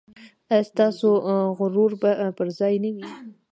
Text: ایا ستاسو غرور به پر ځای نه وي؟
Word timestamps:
ایا 0.51 0.63
ستاسو 0.69 1.09
غرور 1.57 1.91
به 2.01 2.11
پر 2.37 2.47
ځای 2.59 2.75
نه 2.83 2.89
وي؟ 2.95 3.05